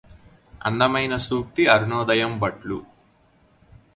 [0.61, 2.77] అందమైన సూక్తి అరుణోదయంబట్లు